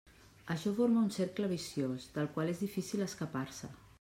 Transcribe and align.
Això 0.53 0.71
forma 0.79 1.03
un 1.07 1.11
cercle 1.17 1.51
viciós 1.51 2.09
del 2.17 2.31
qual 2.37 2.51
és 2.57 2.65
difícil 2.65 3.07
escapar-se. 3.11 3.73